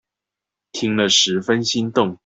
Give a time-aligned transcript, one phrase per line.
[0.71, 2.17] 聽了十分心動